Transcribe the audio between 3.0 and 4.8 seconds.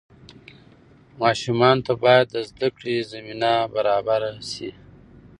زمینه برابره شي.